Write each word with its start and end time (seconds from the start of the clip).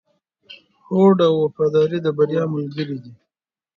هوډ 0.87 1.17
او 1.29 1.33
وفاداري 1.43 1.99
د 2.03 2.07
بریا 2.17 2.43
ملګري 2.53 2.97
دي. 3.03 3.13